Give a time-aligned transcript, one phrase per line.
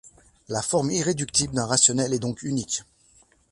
[0.49, 2.81] La forme irréductible d'un rationnel est donc unique.